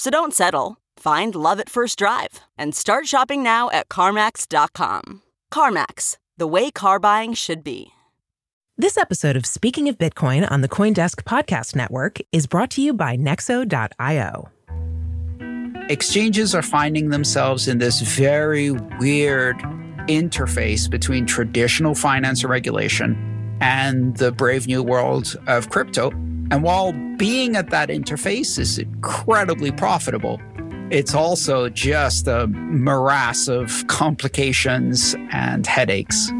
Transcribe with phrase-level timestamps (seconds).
[0.00, 0.78] So don't settle.
[0.96, 5.20] Find love at first drive and start shopping now at CarMax.com.
[5.52, 7.88] CarMax, the way car buying should be.
[8.78, 12.94] This episode of Speaking of Bitcoin on the Coindesk Podcast Network is brought to you
[12.94, 14.48] by Nexo.io.
[15.90, 19.58] Exchanges are finding themselves in this very weird
[20.08, 26.10] interface between traditional finance and regulation and the brave new world of crypto.
[26.50, 30.40] And while being at that interface is incredibly profitable,
[30.90, 36.32] it's also just a morass of complications and headaches.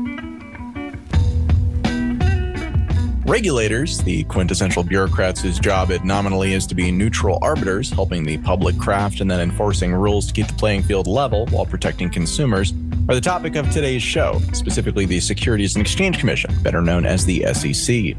[3.24, 8.38] Regulators, the quintessential bureaucrats whose job it nominally is to be neutral arbiters, helping the
[8.38, 12.72] public craft and then enforcing rules to keep the playing field level while protecting consumers,
[13.08, 17.24] are the topic of today's show, specifically the Securities and Exchange Commission, better known as
[17.24, 18.16] the SEC.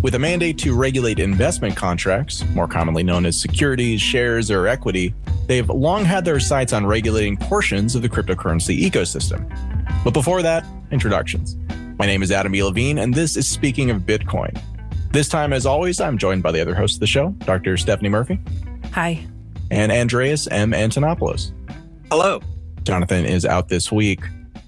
[0.00, 5.12] With a mandate to regulate investment contracts, more commonly known as securities, shares, or equity,
[5.48, 9.44] they've long had their sights on regulating portions of the cryptocurrency ecosystem.
[10.04, 11.56] But before that, introductions.
[11.98, 12.62] My name is Adam E.
[12.62, 14.56] Levine, and this is Speaking of Bitcoin.
[15.10, 17.76] This time, as always, I'm joined by the other host of the show, Dr.
[17.76, 18.38] Stephanie Murphy.
[18.92, 19.26] Hi.
[19.72, 20.70] And Andreas M.
[20.70, 21.52] Antonopoulos.
[22.08, 22.40] Hello.
[22.84, 24.20] Jonathan is out this week.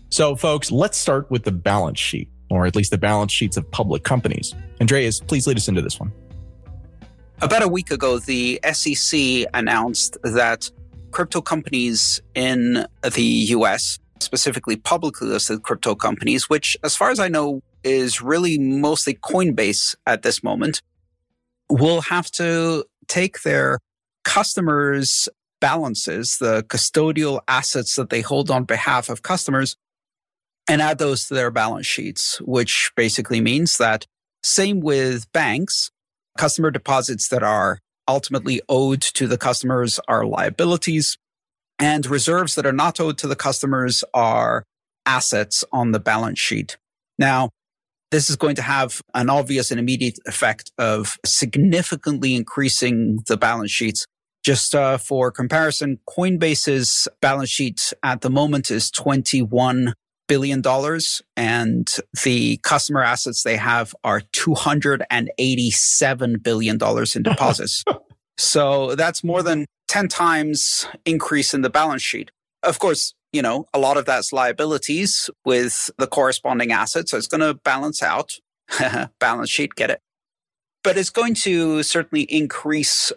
[0.08, 3.70] So, folks, let's start with the balance sheet, or at least the balance sheets of
[3.70, 4.54] public companies.
[4.80, 6.12] Andreas, please lead us into this one.
[7.40, 10.70] About a week ago, the SEC announced that
[11.10, 17.28] crypto companies in the US specifically publicly listed crypto companies, which, as far as I
[17.28, 20.82] know, is really mostly Coinbase at this moment,
[21.70, 23.78] will have to take their
[24.24, 25.28] customers'
[25.60, 29.76] balances, the custodial assets that they hold on behalf of customers,
[30.70, 34.06] and add those to their balance sheets, which basically means that
[34.44, 35.90] same with banks,
[36.38, 41.18] customer deposits that are ultimately owed to the customers are liabilities
[41.80, 44.62] and reserves that are not owed to the customers are
[45.06, 46.76] assets on the balance sheet.
[47.18, 47.50] Now,
[48.12, 53.72] this is going to have an obvious and immediate effect of significantly increasing the balance
[53.72, 54.06] sheets.
[54.44, 59.94] Just uh, for comparison, Coinbase's balance sheet at the moment is $21
[60.30, 61.88] billion, dollars and
[62.22, 66.78] the customer assets they have are $287 billion
[67.16, 67.82] in deposits.
[68.38, 72.30] so that's more than 10 times increase in the balance sheet.
[72.62, 77.10] Of course, you know, a lot of that's liabilities with the corresponding assets.
[77.10, 78.34] So it's going to balance out.
[79.18, 80.00] balance sheet, get it?
[80.84, 83.10] But it's going to certainly increase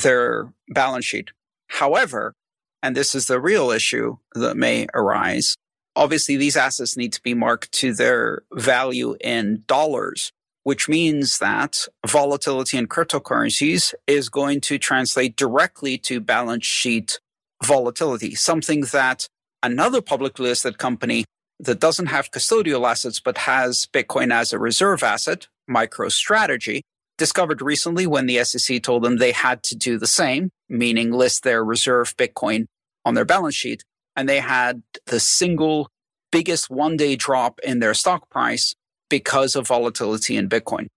[0.00, 1.32] their balance sheet.
[1.66, 2.36] However,
[2.80, 5.56] and this is the real issue that may arise,
[5.96, 11.86] obviously these assets need to be marked to their value in dollars which means that
[12.06, 17.18] volatility in cryptocurrencies is going to translate directly to balance sheet
[17.64, 19.26] volatility, something that
[19.62, 21.24] another publicly listed company
[21.58, 26.80] that doesn't have custodial assets but has Bitcoin as a reserve asset, MicroStrategy,
[27.18, 31.42] discovered recently when the SEC told them they had to do the same, meaning list
[31.42, 32.66] their reserve Bitcoin
[33.04, 33.82] on their balance sheet.
[34.20, 35.88] And they had the single
[36.30, 38.74] biggest one day drop in their stock price
[39.08, 40.88] because of volatility in Bitcoin.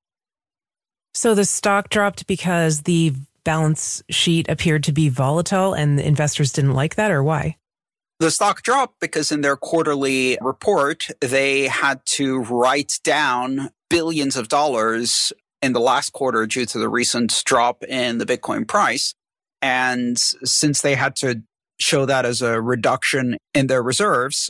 [1.13, 3.13] So the stock dropped because the
[3.45, 7.55] balance sheet appeared to be volatile and investors didn't like that, or why?
[8.19, 14.49] The stock dropped because in their quarterly report, they had to write down billions of
[14.49, 15.31] dollars
[15.61, 19.15] in the last quarter due to the recent drop in the Bitcoin price.
[19.61, 21.41] And since they had to
[21.83, 24.49] show that as a reduction in their reserves,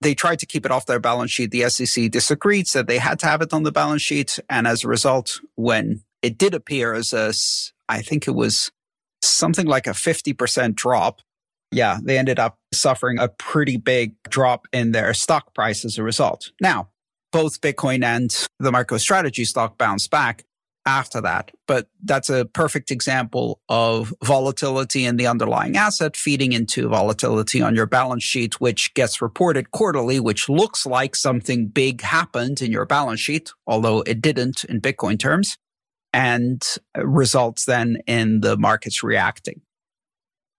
[0.00, 1.50] they tried to keep it off their balance sheet.
[1.50, 4.38] The SEC disagreed, said they had to have it on the balance sheet.
[4.48, 7.32] And as a result, when it did appear as a,
[7.88, 8.70] I think it was
[9.22, 11.20] something like a 50% drop,
[11.70, 16.02] yeah, they ended up suffering a pretty big drop in their stock price as a
[16.02, 16.50] result.
[16.60, 16.88] Now,
[17.32, 20.44] both Bitcoin and the MicroStrategy stock bounced back
[20.98, 21.52] after that.
[21.66, 27.74] But that's a perfect example of volatility in the underlying asset feeding into volatility on
[27.74, 32.86] your balance sheet, which gets reported quarterly, which looks like something big happened in your
[32.86, 35.56] balance sheet, although it didn't in Bitcoin terms,
[36.12, 36.62] and
[36.96, 39.60] results then in the markets reacting.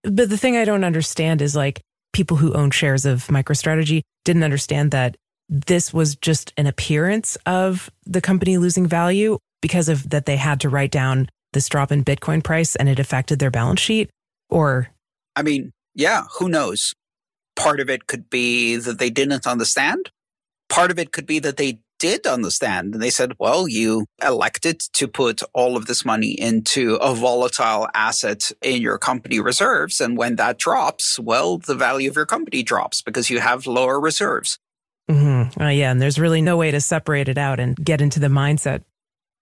[0.03, 1.81] But the thing I don't understand is like
[2.13, 5.15] people who own shares of MicroStrategy didn't understand that
[5.49, 10.59] this was just an appearance of the company losing value because of that they had
[10.61, 14.09] to write down this drop in Bitcoin price and it affected their balance sheet?
[14.49, 14.89] Or
[15.35, 16.93] I mean, yeah, who knows?
[17.55, 20.09] Part of it could be that they didn't understand.
[20.69, 22.95] Part of it could be that they did understand.
[22.95, 27.87] And they said, well, you elected to put all of this money into a volatile
[27.93, 30.01] asset in your company reserves.
[30.01, 33.99] And when that drops, well, the value of your company drops because you have lower
[33.99, 34.57] reserves.
[35.11, 35.61] Mm-hmm.
[35.61, 38.27] Uh, yeah, and there's really no way to separate it out and get into the
[38.27, 38.81] mindset.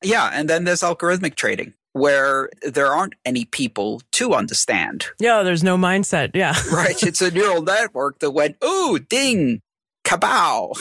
[0.03, 5.07] Yeah, and then there's algorithmic trading where there aren't any people to understand.
[5.19, 6.31] Yeah, there's no mindset.
[6.33, 6.55] Yeah.
[6.71, 7.01] right.
[7.03, 9.61] It's a neural network that went, ooh, ding,
[10.05, 10.75] kabow.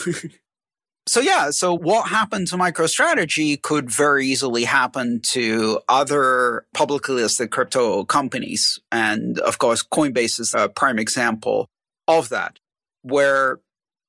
[1.07, 7.51] so, yeah, so what happened to MicroStrategy could very easily happen to other publicly listed
[7.51, 8.79] crypto companies.
[8.91, 11.67] And of course, Coinbase is a prime example
[12.07, 12.59] of that,
[13.01, 13.59] where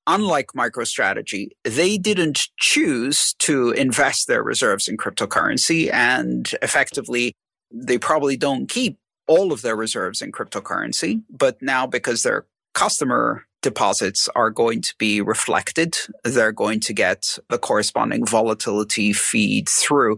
[0.07, 7.33] unlike MicroStrategy, they didn't choose to invest their reserves in cryptocurrency and effectively
[7.73, 11.23] they probably don't keep all of their reserves in cryptocurrency.
[11.31, 17.39] But now because their customer deposits are going to be reflected, they're going to get
[17.49, 20.17] the corresponding volatility feed through.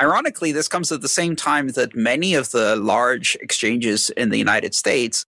[0.00, 4.38] Ironically, this comes at the same time that many of the large exchanges in the
[4.38, 5.26] United States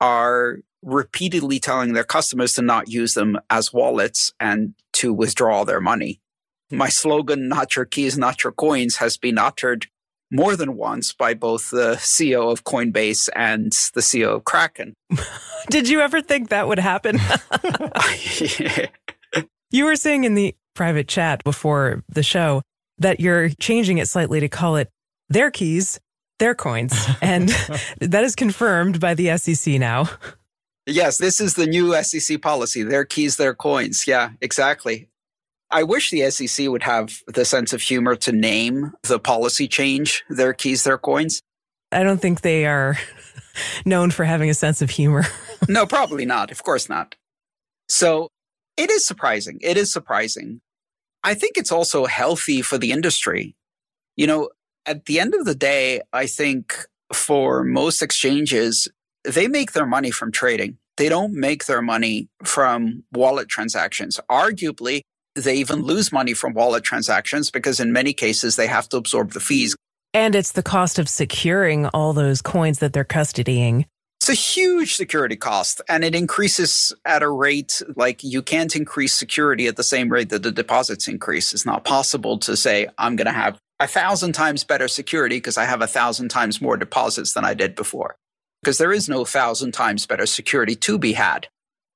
[0.00, 5.80] are repeatedly telling their customers to not use them as wallets and to withdraw their
[5.80, 6.20] money.
[6.70, 9.86] My slogan, not your keys, not your coins, has been uttered
[10.30, 14.94] more than once by both the CEO of Coinbase and the CEO of Kraken.
[15.70, 17.18] Did you ever think that would happen?
[19.70, 22.62] you were saying in the private chat before the show
[22.98, 24.90] that you're changing it slightly to call it
[25.28, 26.00] their keys,
[26.38, 26.94] their coins.
[27.22, 27.48] And
[28.00, 30.08] that is confirmed by the SEC now.
[30.86, 32.82] Yes, this is the new SEC policy.
[32.82, 34.06] Their keys, their coins.
[34.06, 35.08] Yeah, exactly.
[35.70, 40.24] I wish the SEC would have the sense of humor to name the policy change,
[40.28, 41.40] their keys, their coins.
[41.90, 42.98] I don't think they are
[43.84, 45.24] known for having a sense of humor.
[45.68, 46.50] no, probably not.
[46.50, 47.14] Of course not.
[47.88, 48.28] So
[48.76, 49.58] it is surprising.
[49.62, 50.60] It is surprising.
[51.22, 53.56] I think it's also healthy for the industry.
[54.16, 54.50] You know,
[54.86, 56.76] at the end of the day, I think
[57.12, 58.88] for most exchanges,
[59.24, 60.78] they make their money from trading.
[60.96, 64.20] They don't make their money from wallet transactions.
[64.30, 65.00] Arguably,
[65.34, 69.32] they even lose money from wallet transactions because in many cases they have to absorb
[69.32, 69.74] the fees.
[70.12, 73.86] And it's the cost of securing all those coins that they're custodying.
[74.20, 79.12] It's a huge security cost and it increases at a rate like you can't increase
[79.12, 81.52] security at the same rate that the deposits increase.
[81.52, 85.58] It's not possible to say, I'm going to have a thousand times better security because
[85.58, 88.14] I have a thousand times more deposits than I did before
[88.64, 91.48] because there is no thousand times better security to be had.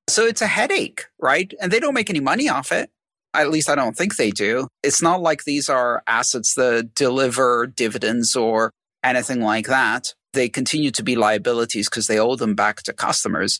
[0.07, 1.51] So it's a headache, right?
[1.59, 2.91] And they don't make any money off it.
[3.33, 4.67] At least I don't think they do.
[4.83, 8.71] It's not like these are assets that deliver dividends or
[9.03, 10.13] anything like that.
[10.33, 13.59] They continue to be liabilities because they owe them back to customers.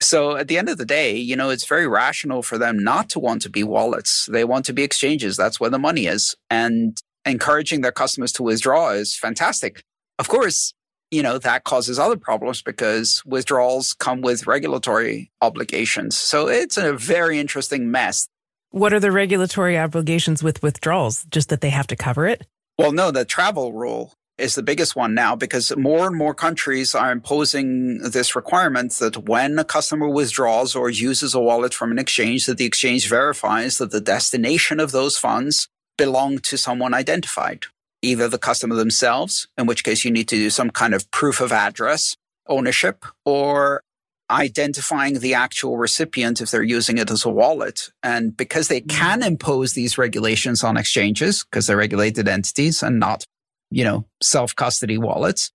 [0.00, 3.10] So at the end of the day, you know, it's very rational for them not
[3.10, 4.28] to want to be wallets.
[4.30, 5.36] They want to be exchanges.
[5.36, 6.34] That's where the money is.
[6.50, 9.82] And encouraging their customers to withdraw is fantastic.
[10.18, 10.74] Of course,
[11.10, 16.16] you know, that causes other problems because withdrawals come with regulatory obligations.
[16.16, 18.26] So it's a very interesting mess.
[18.70, 21.24] What are the regulatory obligations with withdrawals?
[21.26, 22.46] Just that they have to cover it?
[22.78, 26.94] Well, no, the travel rule is the biggest one now because more and more countries
[26.94, 31.98] are imposing this requirement that when a customer withdraws or uses a wallet from an
[31.98, 37.66] exchange, that the exchange verifies that the destination of those funds belong to someone identified
[38.02, 41.40] either the customer themselves, in which case you need to do some kind of proof
[41.40, 42.16] of address
[42.48, 43.82] ownership, or
[44.30, 47.90] identifying the actual recipient if they're using it as a wallet.
[48.02, 48.96] And because they mm-hmm.
[48.96, 53.24] can impose these regulations on exchanges, because they're regulated entities and not,
[53.70, 55.50] you know, self custody wallets,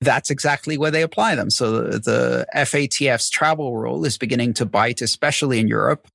[0.00, 1.50] that's exactly where they apply them.
[1.50, 6.08] So the, the FATF's travel rule is beginning to bite, especially in Europe.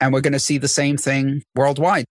[0.00, 2.04] And we're going to see the same thing worldwide.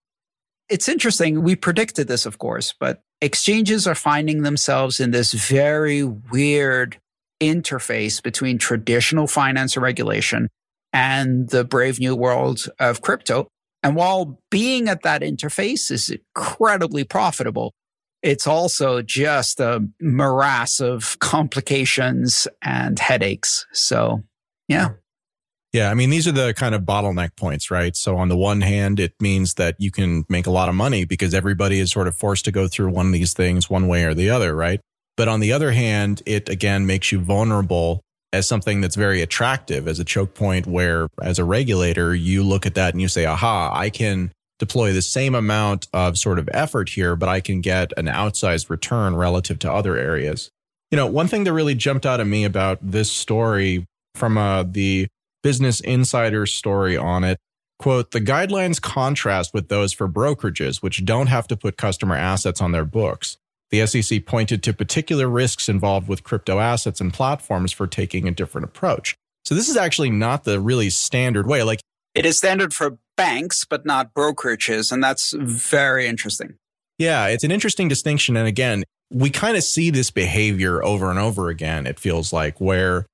[0.68, 1.42] It's interesting.
[1.42, 6.98] We predicted this, of course, but exchanges are finding themselves in this very weird
[7.40, 10.48] interface between traditional finance and regulation
[10.92, 13.48] and the brave new world of crypto.
[13.82, 17.72] And while being at that interface is incredibly profitable,
[18.22, 23.66] it's also just a morass of complications and headaches.
[23.72, 24.22] So,
[24.68, 24.90] yeah.
[25.74, 27.96] Yeah, I mean, these are the kind of bottleneck points, right?
[27.96, 31.04] So, on the one hand, it means that you can make a lot of money
[31.04, 34.04] because everybody is sort of forced to go through one of these things one way
[34.04, 34.80] or the other, right?
[35.16, 38.02] But on the other hand, it again makes you vulnerable
[38.32, 42.66] as something that's very attractive as a choke point where, as a regulator, you look
[42.66, 46.48] at that and you say, aha, I can deploy the same amount of sort of
[46.52, 50.50] effort here, but I can get an outsized return relative to other areas.
[50.92, 54.62] You know, one thing that really jumped out at me about this story from uh,
[54.62, 55.08] the
[55.44, 57.38] Business Insider story on it
[57.78, 62.60] quote, the guidelines contrast with those for brokerages, which don't have to put customer assets
[62.60, 63.36] on their books.
[63.70, 68.30] The SEC pointed to particular risks involved with crypto assets and platforms for taking a
[68.30, 69.16] different approach.
[69.44, 71.62] So this is actually not the really standard way.
[71.62, 71.80] Like
[72.14, 74.92] it is standard for banks, but not brokerages.
[74.92, 76.54] And that's very interesting.
[76.98, 78.36] Yeah, it's an interesting distinction.
[78.36, 82.60] And again, we kind of see this behavior over and over again, it feels like,
[82.60, 83.04] where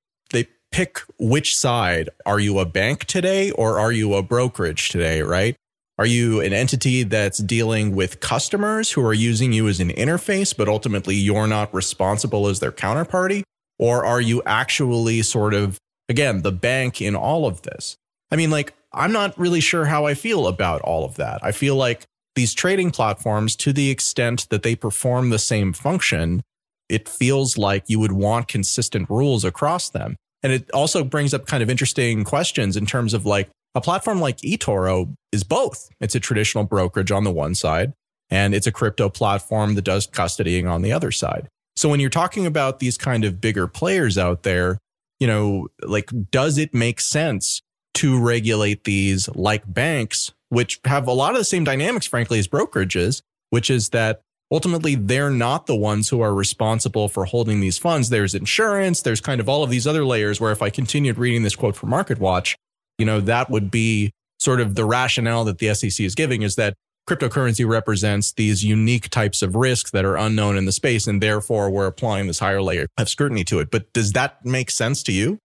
[0.72, 2.10] pick which side.
[2.26, 5.56] Are you a bank today or are you a brokerage today, right?
[5.98, 10.56] Are you an entity that's dealing with customers who are using you as an interface,
[10.56, 13.42] but ultimately you're not responsible as their counterparty?
[13.78, 17.96] Or are you actually sort of, again, the bank in all of this?
[18.30, 21.40] I mean, like, I'm not really sure how I feel about all of that.
[21.42, 26.42] I feel like these trading platforms, to the extent that they perform the same function,
[26.88, 30.16] it feels like you would want consistent rules across them.
[30.42, 34.20] And it also brings up kind of interesting questions in terms of like, a platform
[34.20, 35.90] like eToro is both.
[36.00, 37.92] It's a traditional brokerage on the one side,
[38.28, 41.46] and it's a crypto platform that does custodying on the other side.
[41.76, 44.78] So when you're talking about these kind of bigger players out there,
[45.20, 47.62] you know, like, does it make sense
[47.94, 52.48] to regulate these like banks, which have a lot of the same dynamics, frankly, as
[52.48, 57.78] brokerages, which is that ultimately they're not the ones who are responsible for holding these
[57.78, 58.08] funds.
[58.08, 61.42] There's insurance, there's kind of all of these other layers where if I continued reading
[61.42, 62.56] this quote from MarketWatch,
[62.98, 66.56] you know, that would be sort of the rationale that the SEC is giving is
[66.56, 66.74] that
[67.08, 71.06] cryptocurrency represents these unique types of risks that are unknown in the space.
[71.06, 73.70] And therefore, we're applying this higher layer of scrutiny to it.
[73.70, 75.38] But does that make sense to you?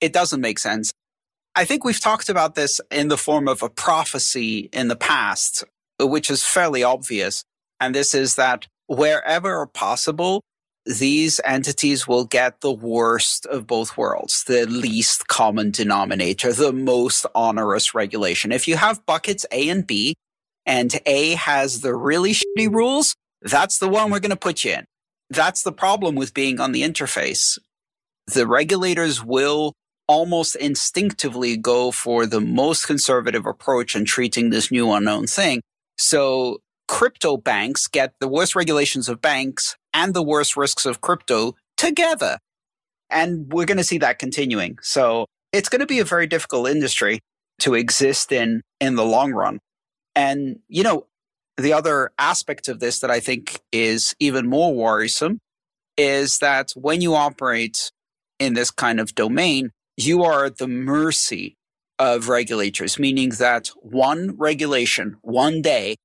[0.00, 0.92] It doesn't make sense.
[1.54, 5.64] I think we've talked about this in the form of a prophecy in the past,
[6.00, 7.44] which is fairly obvious.
[7.82, 10.40] And this is that wherever possible,
[10.86, 17.26] these entities will get the worst of both worlds, the least common denominator, the most
[17.34, 18.52] onerous regulation.
[18.52, 20.14] If you have buckets A and B,
[20.64, 24.74] and A has the really shitty rules, that's the one we're going to put you
[24.74, 24.84] in.
[25.28, 27.58] That's the problem with being on the interface.
[28.28, 29.72] The regulators will
[30.06, 35.62] almost instinctively go for the most conservative approach in treating this new unknown thing.
[35.98, 41.54] So crypto banks get the worst regulations of banks and the worst risks of crypto
[41.76, 42.38] together.
[43.10, 44.78] And we're going to see that continuing.
[44.82, 47.20] So it's going to be a very difficult industry
[47.60, 49.58] to exist in in the long run.
[50.14, 51.06] And, you know,
[51.56, 55.38] the other aspect of this that I think is even more worrisome
[55.96, 57.90] is that when you operate
[58.38, 61.56] in this kind of domain, you are at the mercy
[61.98, 65.96] of regulators, meaning that one regulation, one day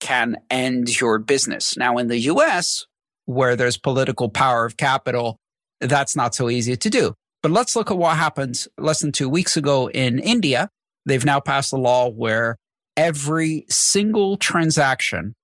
[0.00, 1.76] can end your business.
[1.76, 2.86] Now, in the US,
[3.26, 5.36] where there's political power of capital,
[5.80, 7.14] that's not so easy to do.
[7.42, 10.68] But let's look at what happened less than two weeks ago in India.
[11.06, 12.56] They've now passed a law where
[12.96, 15.34] every single transaction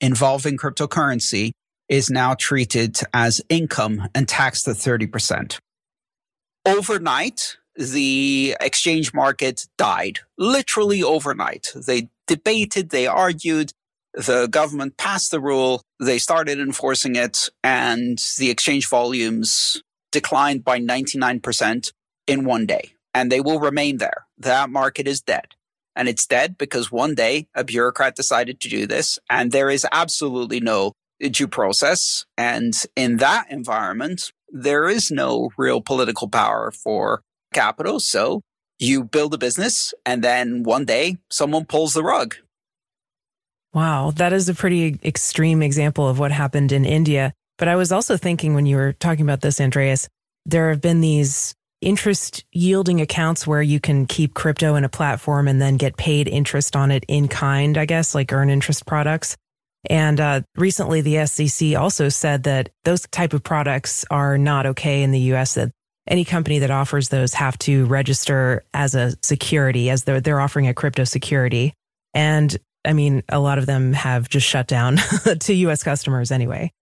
[0.00, 1.52] involving cryptocurrency
[1.88, 5.58] is now treated as income and taxed at 30%.
[6.66, 11.72] Overnight, the exchange market died, literally overnight.
[11.74, 13.72] They debated, they argued,
[14.18, 20.80] the government passed the rule, they started enforcing it, and the exchange volumes declined by
[20.80, 21.92] 99%
[22.26, 22.92] in one day.
[23.14, 24.26] And they will remain there.
[24.36, 25.54] That market is dead.
[25.94, 29.86] And it's dead because one day a bureaucrat decided to do this, and there is
[29.92, 32.24] absolutely no due process.
[32.36, 37.22] And in that environment, there is no real political power for
[37.52, 38.00] capital.
[38.00, 38.42] So
[38.80, 42.36] you build a business, and then one day someone pulls the rug
[43.74, 47.32] Wow, that is a pretty extreme example of what happened in India.
[47.58, 50.08] But I was also thinking when you were talking about this, Andreas,
[50.46, 55.46] there have been these interest yielding accounts where you can keep crypto in a platform
[55.46, 59.36] and then get paid interest on it in kind, I guess, like earn interest products.
[59.88, 65.02] And uh, recently, the SEC also said that those type of products are not okay
[65.02, 65.54] in the U.S.
[65.54, 65.70] That
[66.06, 70.66] any company that offers those have to register as a security, as they're they're offering
[70.66, 71.74] a crypto security.
[72.12, 72.56] And
[72.88, 74.96] I mean, a lot of them have just shut down
[75.40, 75.82] to U.S.
[75.82, 76.72] customers anyway.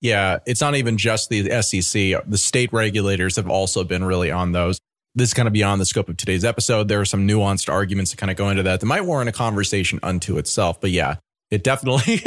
[0.00, 2.22] Yeah, it's not even just the SEC.
[2.26, 4.78] The state regulators have also been really on those.
[5.14, 6.86] This is kind of beyond the scope of today's episode.
[6.86, 9.32] There are some nuanced arguments to kind of go into that that might warrant a
[9.32, 10.80] conversation unto itself.
[10.80, 11.16] But yeah,
[11.50, 12.20] it definitely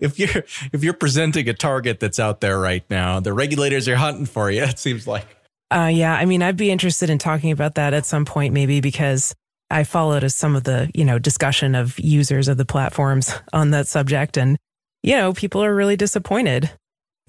[0.00, 3.96] if you're if you're presenting a target that's out there right now, the regulators are
[3.96, 4.62] hunting for you.
[4.62, 5.26] It seems like.
[5.72, 8.80] Uh, yeah, I mean, I'd be interested in talking about that at some point, maybe
[8.80, 9.34] because
[9.70, 13.86] I followed some of the you know discussion of users of the platforms on that
[13.86, 14.56] subject, and
[15.02, 16.70] you know, people are really disappointed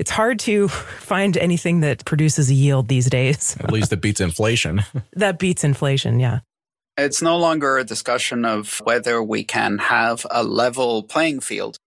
[0.02, 3.56] it's hard to find anything that produces a yield these days.
[3.60, 4.84] At least it beats inflation.
[5.14, 6.40] that beats inflation, yeah.
[6.98, 11.78] It's no longer a discussion of whether we can have a level playing field.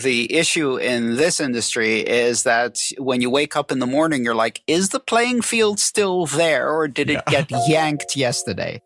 [0.00, 4.34] The issue in this industry is that when you wake up in the morning, you're
[4.34, 7.42] like, is the playing field still there or did it yeah.
[7.42, 8.80] get yanked yesterday?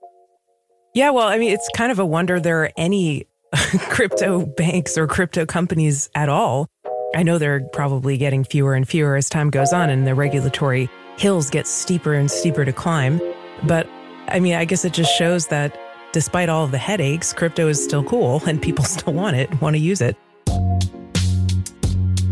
[0.95, 3.27] Yeah, well, I mean, it's kind of a wonder there are any
[3.91, 6.69] crypto banks or crypto companies at all
[7.15, 10.91] I know they're probably getting fewer and fewer as time goes on and the regulatory
[11.17, 13.21] hills get steeper and steeper to climb.
[13.65, 13.89] But
[14.29, 15.77] I mean, I guess it just shows that
[16.13, 19.81] despite all the headaches, crypto is still cool and people still want it, want to
[19.81, 20.17] use it.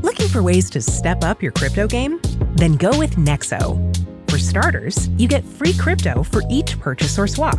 [0.03, 2.21] Looking for ways to step up your crypto game?
[2.55, 3.81] Then go with Nexo.
[4.31, 7.59] For starters, you get free crypto for each purchase or swap.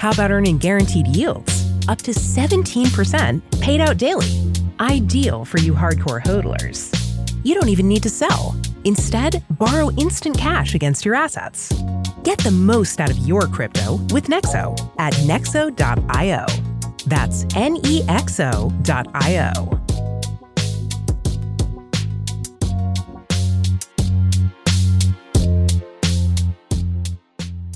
[0.00, 1.70] How about earning guaranteed yields?
[1.86, 6.90] Up to 17% paid out daily ideal for you hardcore hodlers.
[7.44, 8.56] You don't even need to sell.
[8.84, 11.68] Instead, borrow instant cash against your assets.
[12.24, 16.46] Get the most out of your crypto with Nexo at nexo.io.
[17.04, 19.52] That's N E X O.io.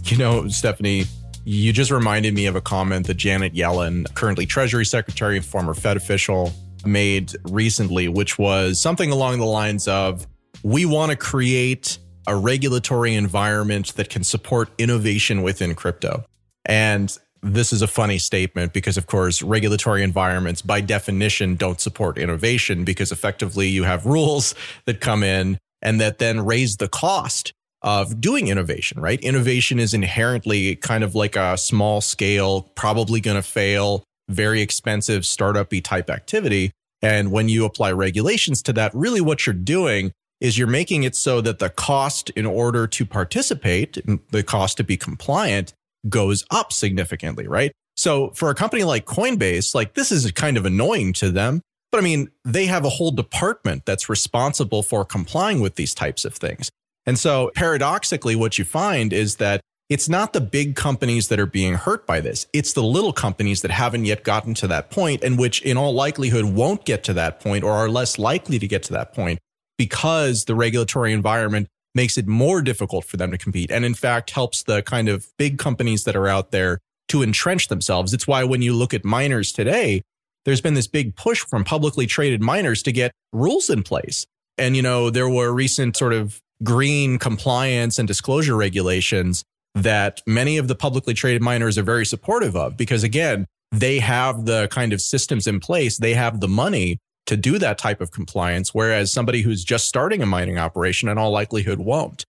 [0.07, 1.05] You know, Stephanie,
[1.45, 5.75] you just reminded me of a comment that Janet Yellen, currently Treasury Secretary and former
[5.75, 6.53] Fed official,
[6.87, 10.27] made recently, which was something along the lines of
[10.63, 16.25] we want to create a regulatory environment that can support innovation within crypto.
[16.65, 22.17] And this is a funny statement because, of course, regulatory environments by definition don't support
[22.17, 24.55] innovation because effectively you have rules
[24.87, 27.53] that come in and that then raise the cost
[27.85, 29.21] of doing innovation, right?
[29.21, 35.27] Innovation is inherently kind of like a small scale, probably going to fail very expensive
[35.27, 36.73] startup type activity.
[37.03, 41.15] And when you apply regulations to that, really what you're doing is you're making it
[41.15, 43.99] so that the cost in order to participate,
[44.31, 45.75] the cost to be compliant
[46.09, 47.73] goes up significantly, right?
[47.97, 51.61] So for a company like Coinbase, like this is kind of annoying to them.
[51.93, 56.25] But I mean, they have a whole department that's responsible for complying with these types
[56.25, 56.71] of things.
[57.07, 61.47] And so paradoxically, what you find is that it's not the big companies that are
[61.47, 62.47] being hurt by this.
[62.53, 65.93] It's the little companies that haven't yet gotten to that point and which in all
[65.93, 69.39] likelihood won't get to that point or are less likely to get to that point
[69.77, 73.71] because the regulatory environment makes it more difficult for them to compete.
[73.71, 77.69] And in fact, helps the kind of big companies that are out there to entrench
[77.69, 78.15] themselves.
[78.15, 80.03] It's why when you look at miners today,
[80.45, 84.27] there's been this big push from publicly traded miners to get rules in place.
[84.59, 90.57] And, you know, there were recent sort of green compliance and disclosure regulations that many
[90.57, 94.93] of the publicly traded miners are very supportive of because again, they have the kind
[94.93, 99.13] of systems in place, they have the money to do that type of compliance, whereas
[99.13, 102.25] somebody who's just starting a mining operation in all likelihood won't.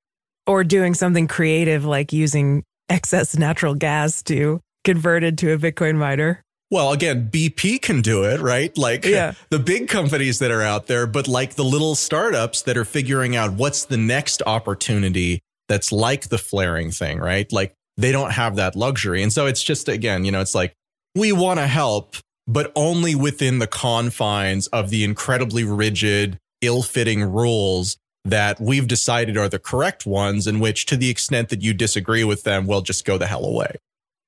[0.47, 5.97] Or doing something creative like using excess natural gas to convert it to a Bitcoin
[5.97, 6.41] miner.
[6.75, 8.77] Well, again, BP can do it, right?
[8.77, 9.35] Like yeah.
[9.49, 13.33] the big companies that are out there, but like the little startups that are figuring
[13.33, 17.49] out what's the next opportunity that's like the flaring thing, right?
[17.49, 19.23] Like they don't have that luxury.
[19.23, 20.73] And so it's just, again, you know, it's like
[21.15, 27.23] we want to help, but only within the confines of the incredibly rigid, ill fitting
[27.23, 31.73] rules that we've decided are the correct ones, in which, to the extent that you
[31.73, 33.77] disagree with them, will just go the hell away.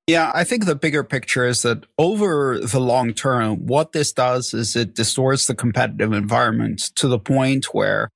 [0.07, 4.53] Yeah, I think the bigger picture is that over the long term, what this does
[4.53, 8.09] is it distorts the competitive environment to the point where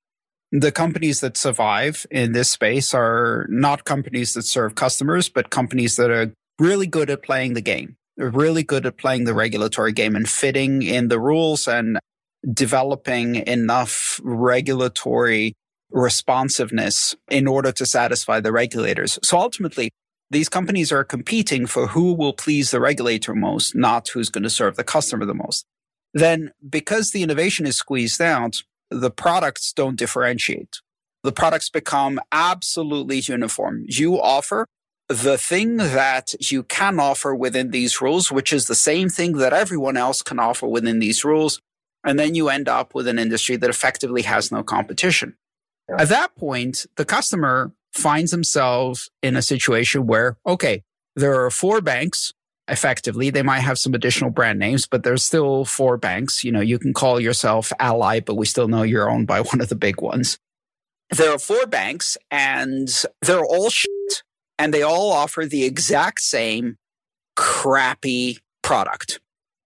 [0.50, 5.96] the companies that survive in this space are not companies that serve customers, but companies
[5.96, 7.96] that are really good at playing the game.
[8.16, 11.98] They're really good at playing the regulatory game and fitting in the rules and
[12.52, 15.54] developing enough regulatory
[15.90, 19.18] responsiveness in order to satisfy the regulators.
[19.22, 19.90] So ultimately,
[20.32, 24.50] these companies are competing for who will please the regulator most, not who's going to
[24.50, 25.66] serve the customer the most.
[26.14, 30.80] then because the innovation is squeezed out, the products don't differentiate.
[31.22, 33.84] The products become absolutely uniform.
[33.88, 34.66] You offer
[35.08, 39.52] the thing that you can offer within these rules, which is the same thing that
[39.52, 41.60] everyone else can offer within these rules.
[42.04, 45.36] And then you end up with an industry that effectively has no competition.
[45.98, 50.82] At that point, the customer finds themselves in a situation where, okay,
[51.16, 52.32] there are four banks
[52.68, 53.30] effectively.
[53.30, 56.44] They might have some additional brand names, but there's still four banks.
[56.44, 59.60] You know, you can call yourself Ally, but we still know you're owned by one
[59.60, 60.38] of the big ones.
[61.10, 62.88] There are four banks and
[63.20, 64.22] they're all shit
[64.58, 66.78] and they all offer the exact same
[67.36, 69.20] crappy product.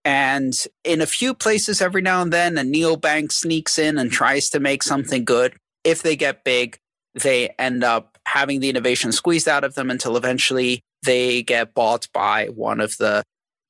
[0.05, 4.49] And in a few places, every now and then, a neobank sneaks in and tries
[4.51, 5.55] to make something good.
[5.83, 6.79] If they get big,
[7.15, 12.09] they end up having the innovation squeezed out of them until eventually they get bought
[12.13, 13.23] by one of the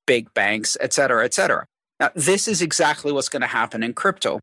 [0.07, 1.67] big banks, et cetera, et cetera.
[2.01, 4.41] Now, this is exactly what's going to happen in crypto.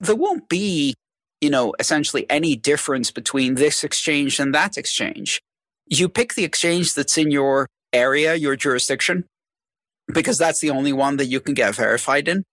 [0.00, 0.94] There won't be,
[1.40, 5.40] you know, essentially any difference between this exchange and that exchange.
[5.86, 9.24] You pick the exchange that's in your area, your jurisdiction,
[10.12, 12.44] because that's the only one that you can get verified in.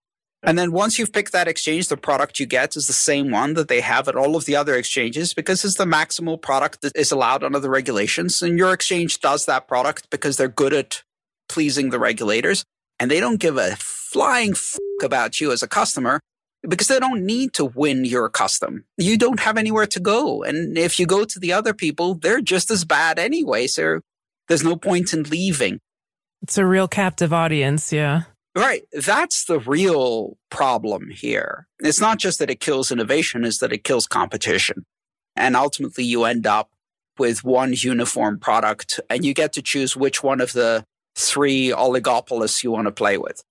[0.41, 3.55] And then once you've picked that exchange, the product you get is the same one
[3.55, 6.95] that they have at all of the other exchanges because it's the maximal product that
[6.95, 8.41] is allowed under the regulations.
[8.41, 11.03] And your exchange does that product because they're good at
[11.49, 12.63] pleasing the regulators
[12.99, 16.21] and they don't give a flying fuck about you as a customer
[16.67, 18.85] because they don't need to win your custom.
[18.97, 20.43] You don't have anywhere to go.
[20.43, 23.67] And if you go to the other people, they're just as bad anyway.
[23.67, 24.01] So
[24.47, 25.79] there's no point in leaving.
[26.41, 27.91] It's a real captive audience.
[27.91, 28.23] Yeah.
[28.55, 28.83] Right.
[28.91, 31.67] That's the real problem here.
[31.79, 34.85] It's not just that it kills innovation, it's that it kills competition.
[35.35, 36.71] And ultimately, you end up
[37.17, 40.83] with one uniform product and you get to choose which one of the
[41.15, 43.43] three oligopolists you want to play with.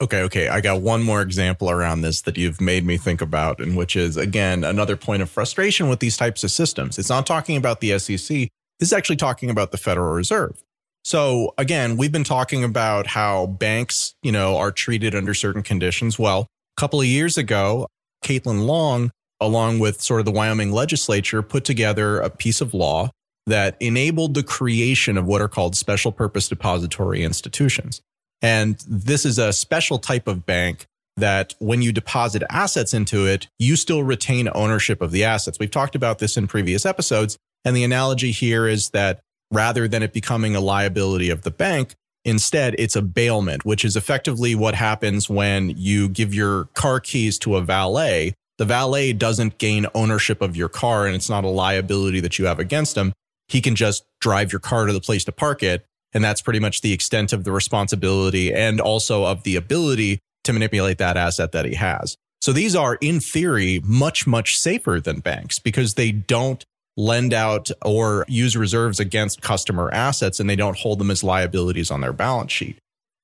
[0.00, 0.48] Okay, okay.
[0.48, 3.96] I got one more example around this that you've made me think about, and which
[3.96, 6.98] is, again, another point of frustration with these types of systems.
[6.98, 10.62] It's not talking about the SEC, this is actually talking about the Federal Reserve.
[11.06, 16.18] So again, we've been talking about how banks, you know, are treated under certain conditions.
[16.18, 17.86] Well, a couple of years ago,
[18.24, 23.10] Caitlin Long, along with sort of the Wyoming legislature, put together a piece of law
[23.46, 28.00] that enabled the creation of what are called special purpose depository institutions.
[28.42, 33.46] And this is a special type of bank that when you deposit assets into it,
[33.60, 35.60] you still retain ownership of the assets.
[35.60, 37.38] We've talked about this in previous episodes.
[37.64, 39.20] And the analogy here is that
[39.56, 41.94] rather than it becoming a liability of the bank.
[42.26, 47.38] Instead, it's a bailment, which is effectively what happens when you give your car keys
[47.38, 48.34] to a valet.
[48.58, 52.44] The valet doesn't gain ownership of your car and it's not a liability that you
[52.44, 53.14] have against him.
[53.48, 55.86] He can just drive your car to the place to park it.
[56.12, 60.52] And that's pretty much the extent of the responsibility and also of the ability to
[60.52, 62.16] manipulate that asset that he has.
[62.40, 66.64] So these are, in theory, much, much safer than banks because they don't
[66.96, 71.90] lend out or use reserves against customer assets and they don't hold them as liabilities
[71.90, 72.78] on their balance sheet.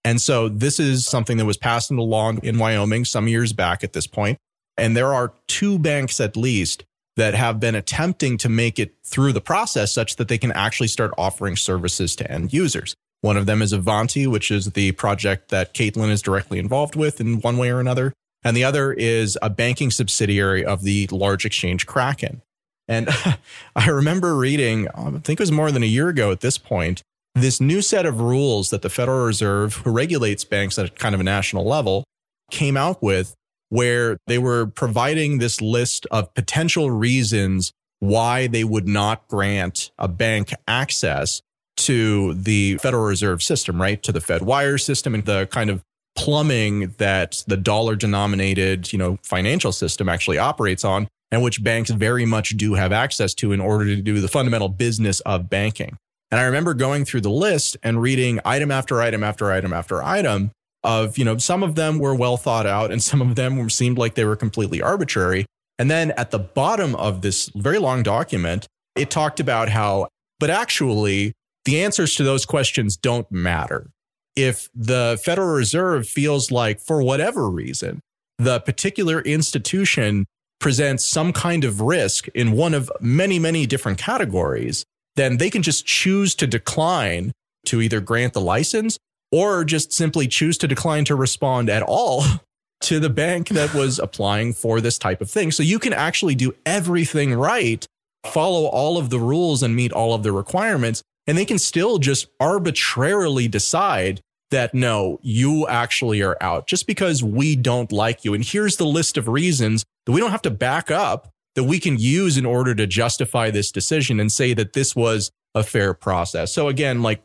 [0.05, 3.93] And so this is something that was passed law in Wyoming some years back at
[3.93, 4.39] this point.
[4.77, 6.85] And there are two banks at least
[7.17, 10.89] that have been attempting to make it through the process such that they can actually
[10.89, 12.95] start offering services to end users.
[13.21, 17.21] One of them is Avanti, which is the project that Caitlin is directly involved with
[17.21, 18.13] in one way or another.
[18.43, 22.43] And the other is a banking subsidiary of the large exchange Kraken.
[22.92, 23.09] And
[23.76, 27.02] I remember reading, I think it was more than a year ago at this point,
[27.35, 31.14] this new set of rules that the Federal Reserve, who regulates banks at a kind
[31.14, 32.05] of a national level,
[32.50, 33.35] came out with,
[33.70, 40.07] where they were providing this list of potential reasons why they would not grant a
[40.07, 41.40] bank access
[41.78, 44.02] to the Federal Reserve system, right?
[44.02, 45.83] To the Fed wire system and the kind of
[46.14, 51.90] plumbing that the dollar denominated, you know, financial system actually operates on and which banks
[51.90, 55.97] very much do have access to in order to do the fundamental business of banking.
[56.31, 60.03] And I remember going through the list and reading item after item after item after
[60.03, 60.53] item
[60.85, 63.99] of, you know, some of them were well thought out and some of them seemed
[63.99, 65.47] like they were completely arbitrary.
[65.79, 70.51] And then at the bottom of this very long document, it talked about how, but
[70.51, 71.33] actually,
[71.64, 73.90] the answers to those questions don't matter.
[74.37, 78.01] If the Federal Reserve feels like, for whatever reason,
[78.38, 80.27] the particular institution
[80.62, 84.85] presents some kind of risk in one of many, many different categories,
[85.16, 87.33] then they can just choose to decline
[87.66, 88.98] to either grant the license
[89.31, 92.25] or just simply choose to decline to respond at all
[92.81, 95.51] to the bank that was applying for this type of thing.
[95.51, 97.85] So you can actually do everything right,
[98.25, 101.98] follow all of the rules and meet all of the requirements, and they can still
[101.98, 104.20] just arbitrarily decide
[104.53, 108.33] that no, you actually are out just because we don't like you.
[108.33, 111.79] And here's the list of reasons that we don't have to back up that we
[111.79, 115.93] can use in order to justify this decision and say that this was a fair
[115.93, 116.53] process.
[116.53, 117.23] So again, like,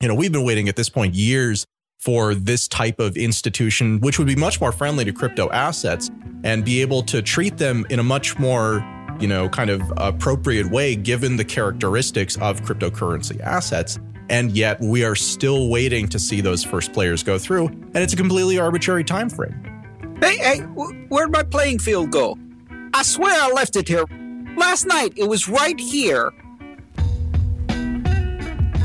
[0.00, 1.66] you know, we've been waiting at this point years
[1.98, 6.10] for this type of institution, which would be much more friendly to crypto assets
[6.44, 8.86] and be able to treat them in a much more,
[9.18, 13.98] you know, kind of appropriate way given the characteristics of cryptocurrency assets.
[14.28, 17.66] And yet we are still waiting to see those first players go through.
[17.68, 19.54] And it's a completely arbitrary time frame.
[20.20, 20.60] Hey, hey,
[21.08, 22.38] where'd my playing field go?
[22.94, 24.04] I swear I left it here.
[24.56, 26.32] Last night, it was right here.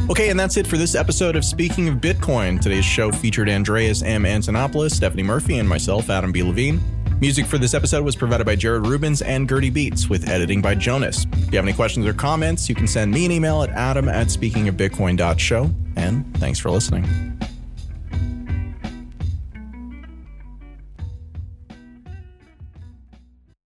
[0.10, 2.60] Okay, and that's it for this episode of Speaking of Bitcoin.
[2.60, 4.24] Today's show featured Andreas M.
[4.24, 6.44] Antonopoulos, Stephanie Murphy, and myself, Adam B.
[6.44, 6.82] Levine.
[7.22, 10.74] Music for this episode was provided by Jared Rubens and Gertie Beats, with editing by
[10.74, 11.28] Jonas.
[11.34, 14.10] If you have any questions or comments, you can send me an email at adam
[14.10, 15.72] at speakingofbitcoin.show.
[15.98, 17.06] And thanks for listening.